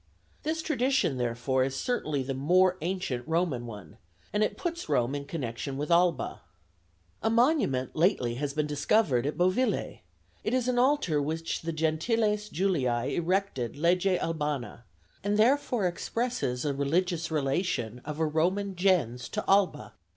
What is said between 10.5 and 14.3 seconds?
is an altar which the Gentiles Julii erected lege